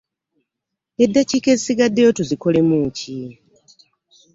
[1.03, 3.17] Eddakiika ezisigaddeyo tuzikolemu ki?